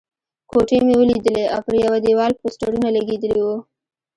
[0.49, 3.57] کوټې مې ولیدلې او پر یوه دېوال پوسټرونه لګېدلي وو.